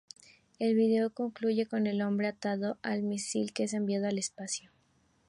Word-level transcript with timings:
El 0.57 0.73
video 0.73 1.11
concluye 1.13 1.67
con 1.67 1.85
el 1.85 2.01
hombre 2.01 2.25
atado 2.29 2.79
al 2.81 3.03
misil, 3.03 3.53
que 3.53 3.65
es 3.65 3.73
enviado 3.75 4.07
al 4.07 4.17
espacio. 4.17 4.71